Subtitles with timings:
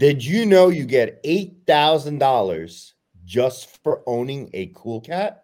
[0.00, 2.92] Did you know you get $8,000
[3.26, 5.42] just for owning a cool cat?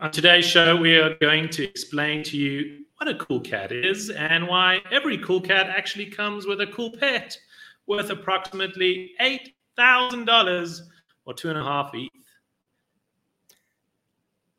[0.00, 4.10] On today's show, we are going to explain to you what a cool cat is
[4.10, 7.38] and why every cool cat actually comes with a cool pet
[7.86, 10.80] worth approximately $8,000
[11.24, 12.10] or two and a half ETH.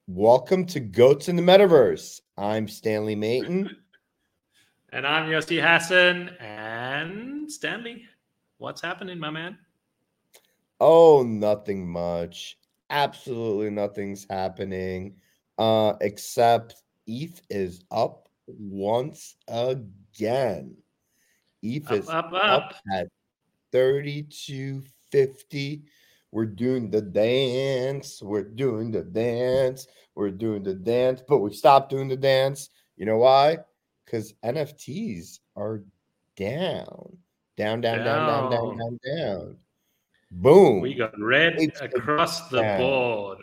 [0.07, 2.21] Welcome to Goats in the Metaverse.
[2.39, 3.77] I'm Stanley Mayton.
[4.91, 6.29] and I'm Yossi Hassan.
[6.39, 8.07] And Stanley,
[8.61, 9.57] what's happening, my man?
[10.79, 12.57] Oh, nothing much.
[12.91, 15.15] Absolutely nothing's happening.
[15.57, 20.75] Uh, except ETH is up once again.
[21.63, 22.75] ETH Up, is up, up up.
[22.93, 23.07] at
[23.71, 25.83] 3250.
[26.31, 28.21] We're doing the dance.
[28.21, 29.87] We're doing the dance.
[30.15, 32.69] We're doing the dance, but we stopped doing the dance.
[32.95, 33.57] You know why?
[34.05, 35.83] Because NFTs are
[36.35, 37.17] down.
[37.57, 38.99] Down, down, down, down, down, Down.
[39.17, 39.57] down.
[40.31, 40.79] Boom.
[40.81, 42.79] We got red It's across the down.
[42.79, 43.37] board.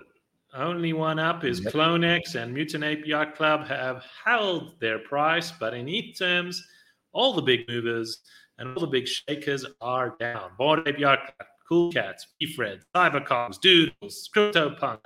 [0.55, 1.73] Only one up is Yep.
[1.75, 6.67] Clonex and Mutant Ape Yacht Club have held their price, but in ETH terms,
[7.12, 8.23] all the big movers
[8.56, 10.53] and all the big shakers are down.
[10.56, 15.00] Bored Ape Yacht Club, Cool Cats, Beefred, CyberKongz, Doodles, CryptoPunk,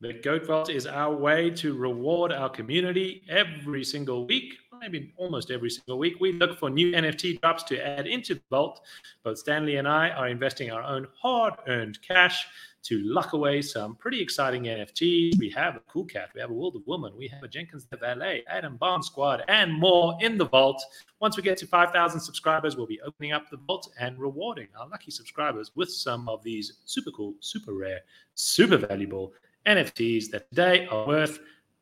[0.00, 5.52] The Goat Vault is our way to reward our community every single week, maybe almost
[5.52, 6.16] every single week.
[6.20, 8.80] We look for new NFT drops to add into the vault.
[9.22, 12.44] Both Stanley and I are investing our own hard earned cash
[12.82, 15.38] to lock away some pretty exciting NFTs.
[15.38, 17.86] We have a Cool Cat, we have a World of Woman, we have a Jenkins
[17.86, 20.84] the Valet, Adam Bomb Squad, and more in the vault.
[21.20, 24.88] Once we get to 5,000 subscribers, we'll be opening up the vault and rewarding our
[24.88, 28.00] lucky subscribers with some of these super cool, super rare,
[28.34, 29.32] super valuable
[29.66, 31.38] NFTs that today are worth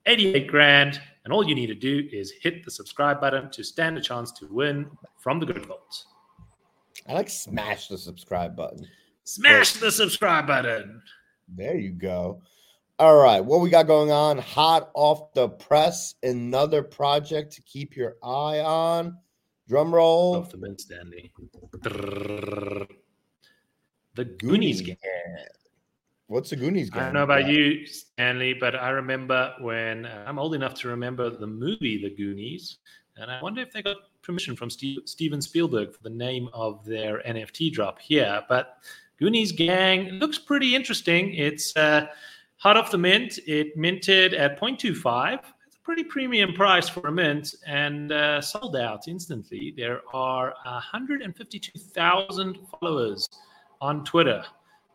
[0.06, 1.00] 88 grand.
[1.24, 4.32] And all you need to do is hit the subscribe button to stand a chance
[4.32, 6.04] to win from the Goat Vault.
[7.08, 8.86] I like smash the subscribe button.
[9.24, 11.02] Smash the subscribe button.
[11.48, 12.42] There you go.
[12.98, 14.38] All right, what we got going on?
[14.38, 19.16] Hot off the press, another project to keep your eye on.
[19.68, 20.36] Drum roll.
[20.36, 21.32] Off the mint, Stanley.
[24.14, 24.96] The Goonies game.
[26.32, 27.02] What's the Goonies game?
[27.02, 30.88] I don't know about you, Stanley, but I remember when uh, I'm old enough to
[30.88, 32.78] remember the movie The Goonies,
[33.18, 36.86] and I wonder if they got permission from Steve, Steven Spielberg for the name of
[36.86, 38.42] their NFT drop here.
[38.48, 38.78] But
[39.18, 41.34] Goonies Gang looks pretty interesting.
[41.34, 42.06] It's uh,
[42.56, 43.38] hot off the mint.
[43.46, 45.38] It minted at 0.25.
[45.66, 49.74] It's a pretty premium price for a mint and uh, sold out instantly.
[49.76, 53.28] There are 152,000 followers
[53.82, 54.42] on Twitter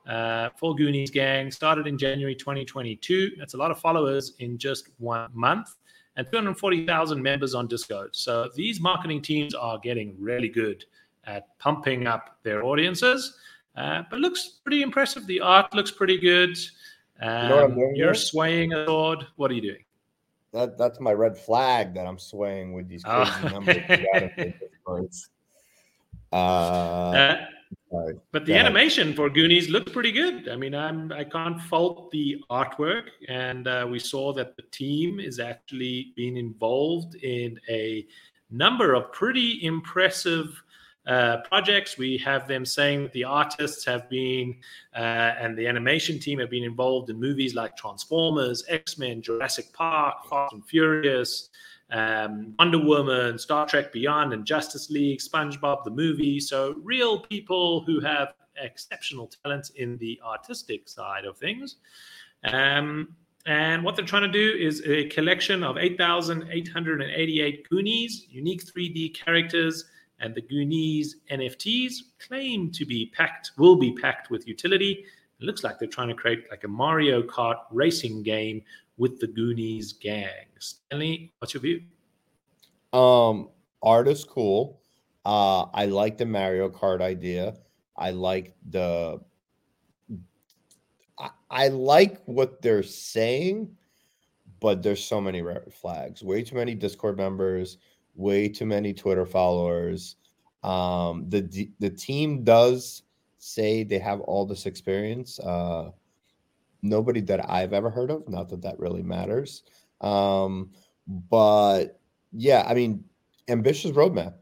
[0.07, 1.51] uh, for Goonies Gang.
[1.51, 3.31] Started in January 2022.
[3.37, 5.75] That's a lot of followers in just one month,
[6.15, 8.15] and 240,000 members on Discord.
[8.15, 10.85] So these marketing teams are getting really good
[11.25, 13.37] at pumping up their audiences.
[13.75, 15.27] Uh, but looks pretty impressive.
[15.27, 16.57] The art looks pretty good.
[17.21, 18.13] Um, know what I'm doing you're here?
[18.15, 19.25] swaying a sword.
[19.35, 19.83] What are you doing?
[20.53, 23.25] That, that's my red flag that I'm swaying with these Oh.
[23.25, 23.75] crazy numbers.
[23.75, 24.07] you
[24.37, 25.29] in Discords.
[26.31, 27.45] Uh, Uh,
[27.91, 28.15] sorry.
[28.31, 30.49] But the animation for Goonies looked pretty good.
[30.49, 35.19] I mean, I'm I can't fault the artwork, and uh, we saw that the team
[35.19, 38.05] is actually being involved in a
[38.49, 40.61] number of pretty impressive
[41.05, 41.97] uh, projects.
[41.97, 44.57] We have them saying that the artists have been
[44.95, 44.99] uh,
[45.39, 50.27] and the animation team have been involved in movies like Transformers, X Men, Jurassic Park,
[50.29, 51.49] Fast and Furious
[51.91, 56.39] um, Wonder Woman, Star Trek Beyond, and Justice League, SpongeBob the movie.
[56.39, 61.77] So, real people who have exceptional talent in the artistic side of things.
[62.43, 69.15] Um, and what they're trying to do is a collection of 8,888 Goonies, unique 3D
[69.15, 69.85] characters,
[70.19, 75.05] and the Goonies NFTs claim to be packed, will be packed with utility.
[75.39, 78.63] It looks like they're trying to create like a Mario Kart racing game
[78.97, 80.45] with the Goonies gang.
[80.59, 81.81] Stanley, what's your view?
[82.93, 83.49] Um,
[83.81, 84.81] art is cool.
[85.25, 87.55] Uh, I like the Mario Kart idea.
[87.95, 89.19] I like the.
[91.19, 93.75] I, I like what they're saying,
[94.59, 96.23] but there's so many red flags.
[96.23, 97.77] Way too many Discord members.
[98.15, 100.15] Way too many Twitter followers.
[100.63, 103.03] Um, the the team does
[103.37, 105.39] say they have all this experience.
[105.39, 105.91] Uh,
[106.81, 108.27] nobody that I've ever heard of.
[108.29, 109.63] Not that that really matters.
[110.01, 110.71] Um,
[111.07, 111.99] but
[112.31, 113.03] yeah, I mean,
[113.47, 114.35] ambitious roadmap.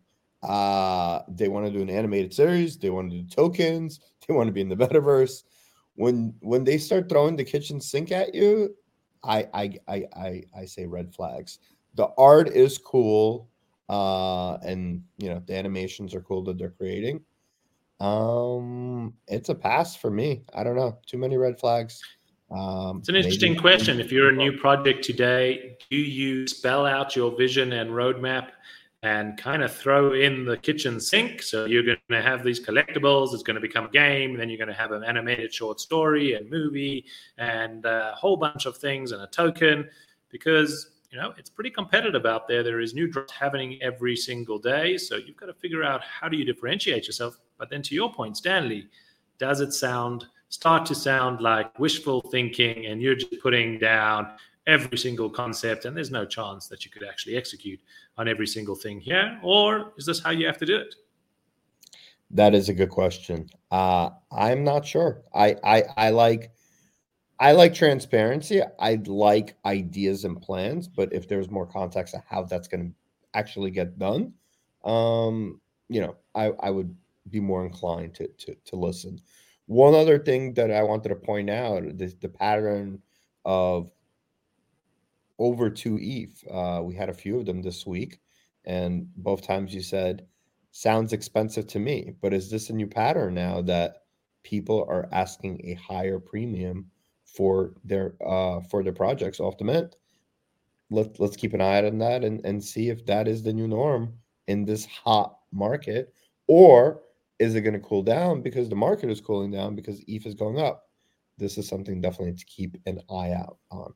[0.44, 2.78] Uh, they want to do an animated series.
[2.78, 4.00] They want to do tokens.
[4.28, 5.44] They want to be in the metaverse.
[5.94, 8.76] When when they start throwing the kitchen sink at you,
[9.24, 11.60] I I I I, I say red flags.
[11.94, 13.50] The art is cool,
[13.88, 17.22] uh, and you know the animations are cool that they're creating.
[18.00, 20.44] Um, it's a pass for me.
[20.54, 20.98] I don't know.
[21.06, 22.02] Too many red flags.
[22.56, 23.62] Um, it's an interesting maybe.
[23.62, 24.00] question.
[24.00, 28.50] If you're a new project today, do you spell out your vision and roadmap
[29.04, 31.42] and kind of throw in the kitchen sink?
[31.42, 34.58] So you're going to have these collectibles, it's going to become a game, then you're
[34.58, 37.06] going to have an animated short story and movie
[37.38, 39.90] and a whole bunch of things and a token
[40.30, 44.60] because you know it's pretty competitive out there there is new drops happening every single
[44.60, 47.96] day so you've got to figure out how do you differentiate yourself but then to
[47.96, 48.90] your point stanley
[49.38, 50.26] does it sound
[50.56, 54.32] start to sound like wishful thinking and you're just putting down
[54.68, 57.80] every single concept and there's no chance that you could actually execute
[58.18, 60.96] on every single thing here or is this how you have to do it?
[62.32, 63.50] That is a good question.
[63.70, 65.24] Uh i'm not sure.
[65.34, 66.52] I i i like
[67.38, 68.62] i like transparency.
[68.80, 72.92] I like ideas and plans but if there's more context of how that's going to
[73.38, 74.32] actually get done
[74.86, 75.60] um
[75.90, 76.96] you know i i would
[77.30, 79.20] be more inclined to to, to listen
[79.68, 83.02] one other thing that I wanted to point out the, the pattern
[83.44, 83.92] of
[85.40, 86.44] over two ETH.
[86.50, 88.20] Uh, we had a few of them this week,
[88.66, 90.26] and both times you said,
[90.72, 92.14] sounds expensive to me.
[92.22, 94.04] But is this a new pattern now that
[94.44, 96.92] people are asking a higher premium
[97.26, 99.96] for their uh, for their projects off the mint?
[100.92, 103.68] Let, let's keep an eye on that and, and see if that is the new
[103.68, 104.14] norm
[104.48, 106.14] in this hot market
[106.48, 107.02] or
[107.40, 110.36] is it going to cool down because the market is cooling down because ETH is
[110.36, 110.90] going up?
[111.38, 113.94] This is something definitely to keep an eye out on.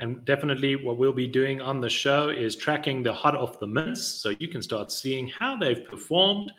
[0.00, 3.66] And definitely, what we'll be doing on the show is tracking the hot off the
[3.66, 6.52] mints, so you can start seeing how they've performed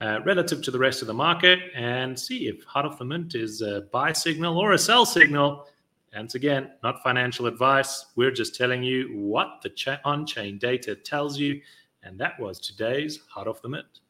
[0.00, 3.34] uh, relative to the rest of the market, and see if hot off the mint
[3.34, 5.68] is a buy signal or a sell signal.
[6.14, 8.06] Once again, not financial advice.
[8.16, 11.60] We're just telling you what the on-chain data tells you,
[12.02, 14.00] and that was today's hot off the mint.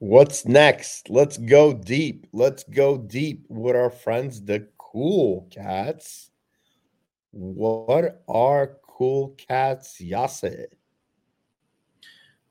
[0.00, 1.10] What's next?
[1.10, 2.28] Let's go deep.
[2.32, 6.30] Let's go deep with our friends, the Cool Cats.
[7.32, 10.66] What are Cool Cats, Yossi?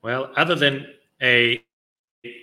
[0.01, 0.87] Well, other than
[1.21, 1.63] a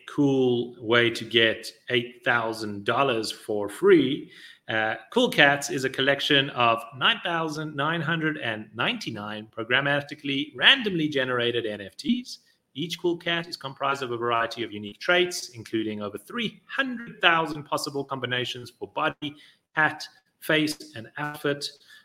[0.08, 4.30] cool way to get $8,000 for free,
[4.68, 12.38] uh, cool Cats is a collection of 9,999 programmatically randomly generated NFTs
[12.75, 18.05] each cool cat is comprised of a variety of unique traits, including over 300,000 possible
[18.05, 19.37] combinations for body,
[19.73, 20.06] hat,
[20.41, 21.65] face, and outfit.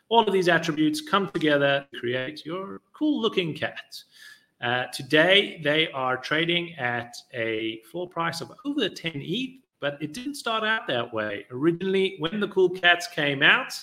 [0.10, 4.04] All of these attributes come together to create your cool looking cat.
[4.62, 10.14] Uh, today, they are trading at a floor price of over 10 ETH, but it
[10.14, 11.46] didn't start out that way.
[11.52, 13.74] Originally, when the cool cats came out,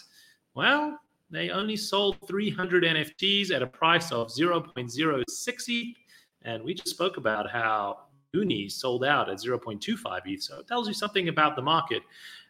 [0.55, 1.01] well,
[1.31, 5.25] they only sold 300 NFTs at a price of 0.06
[5.69, 5.97] ETH
[6.47, 7.99] and we just spoke about how
[8.33, 10.43] Uni sold out at 0.25 ETH.
[10.43, 12.03] So it tells you something about the market.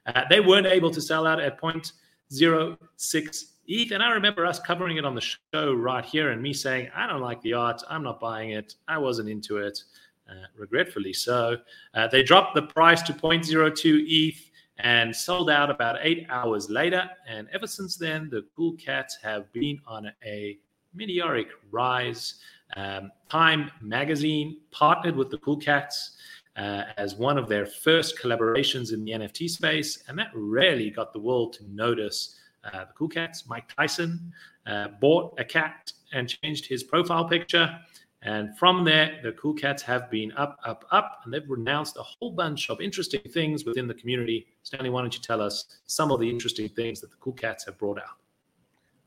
[0.06, 3.92] Uh, they weren't able to sell out at 0.06 ETH.
[3.92, 7.06] And I remember us covering it on the show right here and me saying, I
[7.06, 7.82] don't like the art.
[7.88, 8.74] I'm not buying it.
[8.86, 9.82] I wasn't into it,
[10.28, 11.56] uh, regretfully so.
[11.94, 17.08] Uh, they dropped the price to 0.02 ETH and sold out about eight hours later.
[17.26, 20.58] And ever since then, the Cool Cats have been on a
[20.96, 22.34] meteoric rise.
[22.76, 26.16] Um, Time Magazine partnered with the Cool Cats
[26.56, 31.12] uh, as one of their first collaborations in the NFT space, and that really got
[31.12, 33.44] the world to notice uh, the Cool Cats.
[33.46, 34.32] Mike Tyson
[34.66, 37.78] uh, bought a cat and changed his profile picture.
[38.22, 42.02] And from there, the Cool Cats have been up, up, up, and they've renounced a
[42.02, 44.46] whole bunch of interesting things within the community.
[44.62, 47.66] Stanley, why don't you tell us some of the interesting things that the Cool Cats
[47.66, 48.16] have brought out?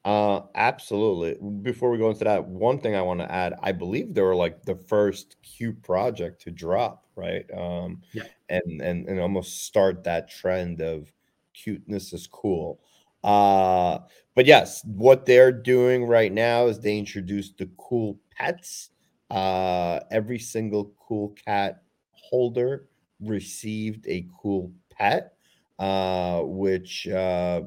[0.05, 1.37] Uh, absolutely.
[1.61, 4.35] Before we go into that, one thing I want to add, I believe they were
[4.35, 7.45] like the first cute project to drop, right?
[7.55, 8.23] Um, yeah.
[8.47, 11.11] and and and almost start that trend of
[11.53, 12.79] cuteness is cool.
[13.23, 13.99] Uh,
[14.35, 18.91] but yes, what they're doing right now is they introduced the cool pets.
[19.29, 22.87] Uh, every single cool cat holder
[23.19, 25.33] received a cool pet,
[25.77, 27.61] uh, which uh,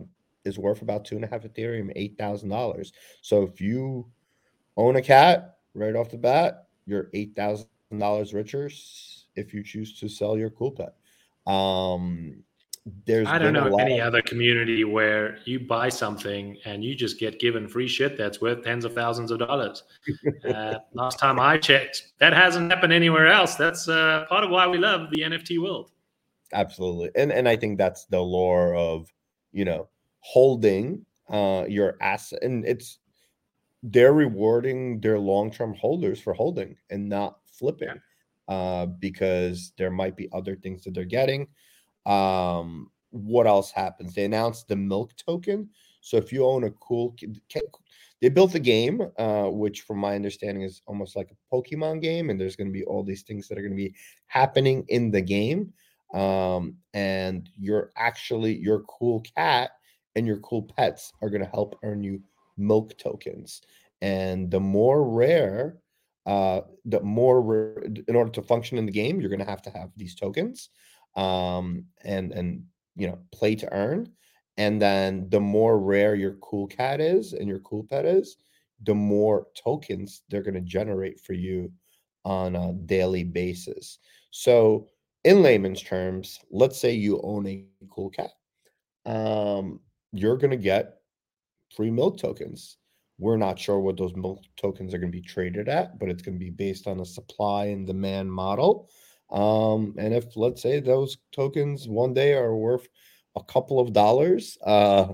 [0.45, 2.93] is worth about two and a half Ethereum, eight thousand dollars.
[3.21, 4.11] So if you
[4.77, 7.69] own a cat right off the bat, you're eight thousand
[7.99, 8.71] dollars richer
[9.37, 10.95] if you choose to sell your cool pet.
[11.47, 12.43] Um,
[13.07, 17.39] there's I don't know any other community where you buy something and you just get
[17.39, 19.85] given free shit that's worth tens of thousands of dollars.
[20.49, 23.55] uh, last time I checked, that hasn't happened anywhere else.
[23.55, 25.93] That's uh, part of why we love the NFT world.
[26.53, 29.13] Absolutely, and and I think that's the lore of
[29.53, 29.89] you know
[30.23, 32.99] holding uh, your asset, and it's
[33.83, 38.01] they're rewarding their long term holders for holding and not flipping.
[38.49, 41.47] Uh, because there might be other things that they're getting.
[42.07, 44.15] Um, what else happens?
[44.15, 45.71] They announced the milk token.
[46.01, 47.15] So if you own a cool,
[48.21, 52.31] they built a game, uh, which from my understanding is almost like a Pokemon game,
[52.31, 53.95] and there's going to be all these things that are going to be
[54.27, 55.73] happening in the game.
[56.13, 59.71] Um, and you're actually your cool cat
[60.17, 62.21] and your cool pets are going to help earn you
[62.57, 63.63] milk tokens.
[64.01, 65.79] And the more rare,
[66.27, 69.63] uh, the more rare, in order to function in the game, you're going to have
[69.63, 70.71] to have these tokens
[71.17, 72.65] um, and and
[72.97, 74.11] you know play to earn.
[74.59, 78.37] And then the more rare your cool cat is and your cool pet is,
[78.85, 81.73] the more tokens they're going to generate for you
[82.25, 83.99] on a daily basis.
[84.31, 84.89] So,
[85.25, 88.33] in layman's terms, let's say you own a cool cat,
[89.07, 89.81] um,
[90.13, 90.99] you're going to get
[91.75, 92.77] free milk tokens.
[93.19, 96.23] We're not sure what those milk tokens are going to be traded at, but it's
[96.23, 98.91] going to be based on a supply and demand model.
[99.31, 102.87] Um, and if let's say those tokens one day are worth
[103.37, 105.09] a couple of dollars, uh,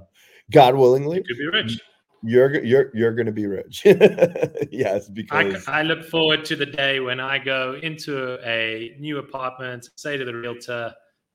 [0.51, 1.81] God willingly, you could be rich.
[2.25, 3.83] You're you're you're going to be rich.
[4.73, 9.19] yes, because I, I look forward to the day when I go into a new
[9.19, 10.93] apartment, say to the realtor,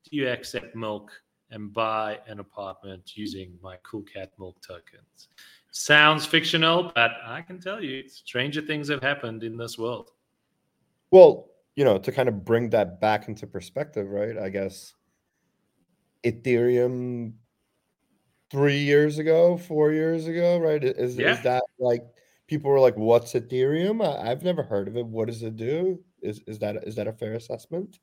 [0.10, 1.12] "Do you accept milk?"
[1.54, 5.30] And buy an apartment using my Cool Cat milk tokens.
[5.72, 10.12] Sounds fictional, but I can tell you, stranger things have happened in this world.
[11.12, 14.38] Well, you know, to kind of bring that back into perspective, right?
[14.38, 14.94] I guess
[16.24, 17.34] Ethereum
[18.52, 20.84] three years ago, four years ago, right?
[20.84, 21.34] Is, yeah.
[21.34, 22.04] is that like
[22.48, 25.06] people were like, "What's Ethereum?" I, have never heard of it.
[25.06, 26.00] What does it do?
[26.22, 28.00] Is is that is that a fair assessment?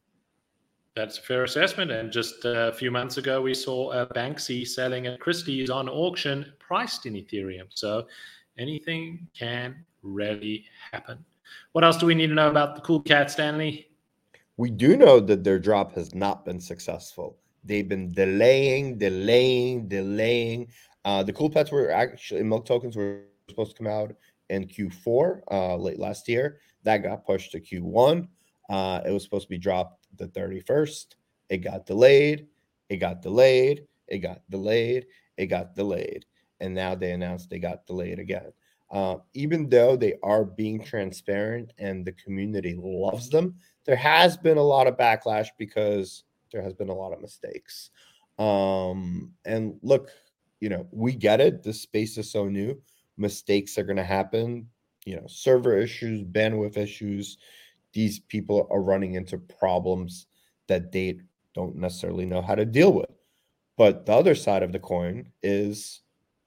[0.96, 1.90] That's a fair assessment.
[1.92, 6.52] And just a few months ago, we saw a Banksy selling at Christie's on auction,
[6.58, 7.66] priced in Ethereum.
[7.70, 8.06] So
[8.58, 11.24] anything can really happen.
[11.72, 13.88] What else do we need to know about the Cool Cat, Stanley?
[14.56, 17.38] We do know that their drop has not been successful.
[17.64, 20.68] They've been delaying, delaying, delaying.
[21.04, 24.14] Uh, the Cool Pets were actually milk tokens were supposed to come out
[24.48, 26.58] in Q4 uh, late last year.
[26.82, 28.28] That got pushed to Q1.
[28.68, 31.14] Uh, it was supposed to be dropped the 31st.
[31.48, 32.46] It got delayed.
[32.88, 33.86] It got delayed.
[34.08, 35.06] It got delayed.
[35.36, 36.26] It got delayed.
[36.60, 38.52] And now they announced they got delayed again.
[38.90, 44.58] Uh, even though they are being transparent and the community loves them, there has been
[44.58, 47.90] a lot of backlash because there has been a lot of mistakes.
[48.38, 50.10] Um, and look,
[50.60, 51.62] you know, we get it.
[51.62, 52.80] This space is so new.
[53.16, 54.68] Mistakes are going to happen.
[55.06, 57.38] You know, server issues, bandwidth issues.
[57.92, 60.26] These people are running into problems
[60.68, 61.20] that they
[61.54, 63.10] don't necessarily know how to deal with.
[63.76, 66.02] But the other side of the coin is,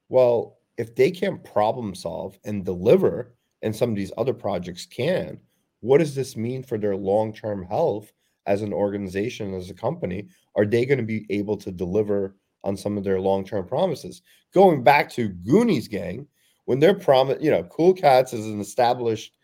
[0.09, 5.39] well, if they can't problem solve and deliver, and some of these other projects can,
[5.79, 8.11] what does this mean for their long term health
[8.45, 10.27] as an organization, as a company?
[10.55, 14.21] Are they going to be able to deliver on some of their long term promises?
[14.53, 16.27] Going back to Goonies Gang,
[16.65, 19.35] when they're promised, you know, Cool Cats is an established,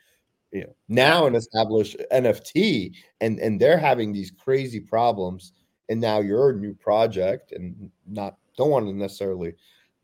[0.51, 5.53] you know, now an established NFT, and and they're having these crazy problems,
[5.89, 9.53] and now you're a new project, and not don't want to necessarily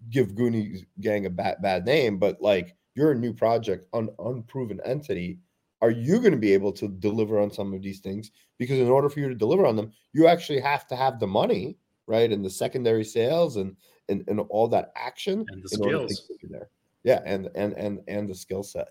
[0.10, 4.80] give Goonies Gang a bad bad name, but like you're a new project, un, unproven
[4.86, 5.40] entity.
[5.82, 8.32] Are you going to be able to deliver on some of these things?
[8.58, 11.28] Because in order for you to deliver on them, you actually have to have the
[11.28, 12.32] money, right?
[12.32, 13.76] And the secondary sales and
[14.08, 16.70] and, and all that action and the skills there.
[17.04, 18.88] Yeah, and and and and the skill set.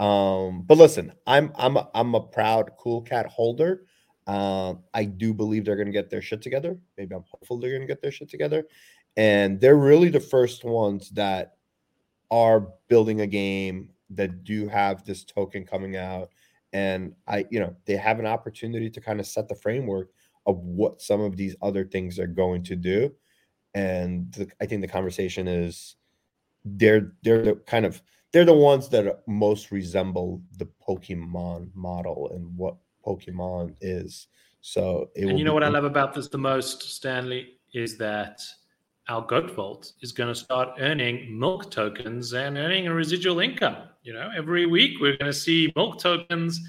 [0.00, 3.84] Um, but listen, I'm I'm a, I'm a proud cool cat holder.
[4.26, 6.78] Um, I do believe they're going to get their shit together.
[6.96, 8.64] Maybe I'm hopeful they're going to get their shit together
[9.16, 11.56] and they're really the first ones that
[12.30, 16.30] are building a game that do have this token coming out
[16.72, 20.10] and i you know they have an opportunity to kind of set the framework
[20.46, 23.12] of what some of these other things are going to do
[23.74, 25.96] and the, i think the conversation is
[26.64, 28.00] they're they're the kind of
[28.32, 34.28] they're the ones that most resemble the pokemon model and what pokemon is
[34.60, 38.42] so and you know what i love about this the most stanley is that
[39.10, 43.76] our goat vault is going to start earning milk tokens and earning a residual income.
[44.04, 46.60] You know, every week we're going to see milk tokens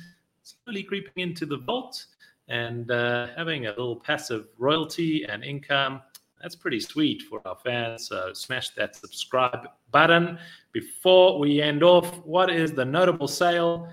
[0.41, 2.03] slowly creeping into the vault
[2.47, 6.01] and uh, having a little passive royalty and income.
[6.41, 8.07] That's pretty sweet for our fans.
[8.07, 10.39] So smash that subscribe button.
[10.71, 13.87] Before we end off, what is the notable sale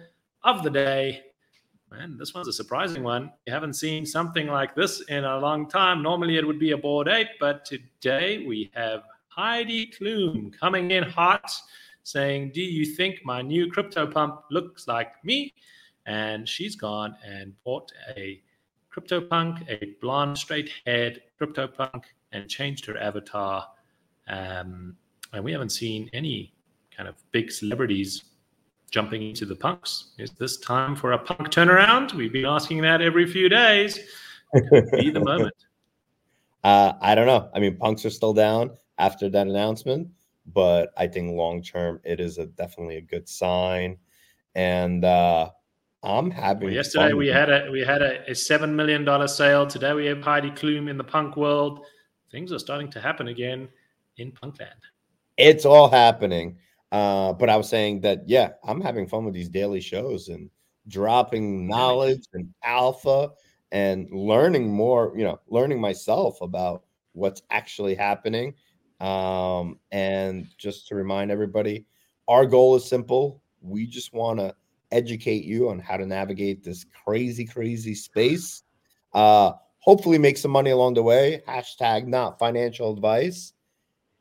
[0.45, 1.25] of the day?
[1.91, 3.33] Man, this one's a surprising one.
[3.47, 6.03] You haven't seen something like this in a long time.
[6.03, 11.03] Normally it would be a Bored Ape, but today we have Heidi Klum coming in
[11.03, 11.51] hot
[12.03, 15.55] saying, Do you think my new CryptoPunk looks like me?
[16.07, 18.43] And she's gone and bought a
[18.95, 23.67] CryptoPunk, a blonde, straight haired CryptoPunk, and changed her avatar.
[24.29, 24.97] Um,
[25.33, 26.53] and we haven't seen any
[26.97, 28.25] kind of big celebrities
[28.91, 30.13] jumping into the punks.
[30.19, 32.15] Is this time for a punk turnaround?
[32.15, 34.01] We've been asking that every few days.
[34.71, 35.55] Could be the moment.
[36.65, 37.49] Uh, I don't know.
[37.55, 40.09] I mean, punks are still down after that announcement,
[40.53, 43.97] but I think long term it is a, definitely a good sign.
[44.57, 45.51] And uh,
[46.03, 46.65] I'm having.
[46.65, 49.69] Well, yesterday we had a we had a, a seven million dollar sale.
[49.69, 51.87] Today we have Heidi Klum in the punk world.
[52.31, 53.69] Things are starting to happen again
[54.17, 54.81] in Punkland.
[55.37, 56.59] It's all happening.
[56.91, 60.51] Uh, but I was saying that, yeah, I'm having fun with these daily shows and
[60.89, 63.31] dropping knowledge and alpha
[63.73, 68.55] and learning more, you know, learning myself about what's actually happening.
[69.01, 71.87] Um, and just to remind everybody,
[72.27, 73.43] our goal is simple.
[73.61, 74.55] We just want to
[74.91, 78.63] educate you on how to navigate this crazy, crazy space.
[79.13, 79.53] Uh,
[79.89, 81.43] hopefully, make some money along the way.
[81.49, 83.55] Hashtag not financial advice.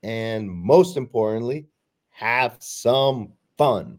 [0.01, 1.67] And most importantly,
[2.11, 3.97] have some fun.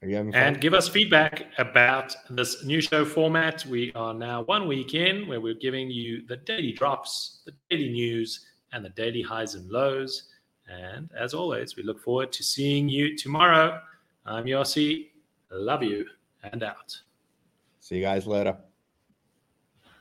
[0.00, 0.40] Are you having fun?
[0.40, 3.66] And give us feedback about this new show format.
[3.66, 7.88] We are now one week in where we're giving you the daily drops, the daily
[7.88, 10.28] news, and the daily highs and lows.
[10.68, 13.80] And as always, we look forward to seeing you tomorrow.
[14.24, 15.08] I'm Yossi.
[15.50, 16.06] Love you
[16.44, 17.00] and out.
[17.84, 18.56] See you guys later.